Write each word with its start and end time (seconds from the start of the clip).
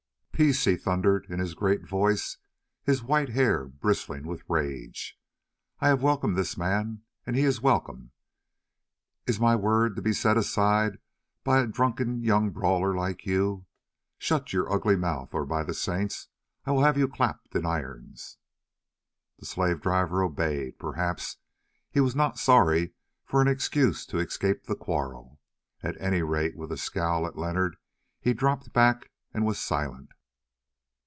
"Peace!" 0.41 0.65
he 0.65 0.75
thundered 0.75 1.27
in 1.29 1.37
his 1.37 1.53
great 1.53 1.83
voice, 1.87 2.37
his 2.83 3.03
white 3.03 3.29
hair 3.29 3.65
bristling 3.67 4.25
with 4.25 4.41
rage. 4.49 5.15
"I 5.79 5.87
have 5.89 6.01
welcomed 6.01 6.35
this 6.35 6.57
man, 6.57 7.03
and 7.27 7.35
he 7.35 7.43
is 7.43 7.61
welcome. 7.61 8.09
Is 9.27 9.39
my 9.39 9.55
word 9.55 9.95
to 9.97 10.01
be 10.01 10.13
set 10.13 10.37
aside 10.37 10.97
by 11.43 11.59
a 11.59 11.67
drunken 11.67 12.23
young 12.23 12.49
brawler 12.49 12.95
like 12.95 13.23
you? 13.23 13.67
Shut 14.17 14.51
your 14.51 14.73
ugly 14.73 14.95
mouth 14.95 15.31
or, 15.35 15.45
by 15.45 15.61
the 15.61 15.75
Saints, 15.75 16.29
I 16.65 16.71
will 16.71 16.81
have 16.83 16.97
you 16.97 17.07
clapped 17.07 17.53
in 17.55 17.63
irons." 17.63 18.39
The 19.37 19.45
slave 19.45 19.79
driver 19.79 20.23
obeyed; 20.23 20.79
perhaps 20.79 21.37
he 21.91 21.99
was 21.99 22.15
not 22.15 22.39
sorry 22.39 22.95
for 23.25 23.43
an 23.43 23.47
excuse 23.47 24.07
to 24.07 24.17
escape 24.17 24.63
the 24.63 24.73
quarrel. 24.75 25.39
At 25.83 26.01
any 26.01 26.23
rate 26.23 26.57
with 26.57 26.71
a 26.71 26.77
scowl 26.77 27.27
at 27.27 27.37
Leonard 27.37 27.75
he 28.19 28.33
dropped 28.33 28.73
back 28.73 29.11
and 29.35 29.45
was 29.45 29.59
silent. 29.59 30.13